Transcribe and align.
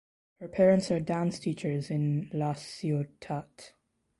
Her 0.39 0.47
parents 0.47 0.89
are 0.89 0.99
dance 0.99 1.37
teachers 1.37 1.91
in 1.91 2.27
La 2.33 2.55
Ciotat. 2.55 3.73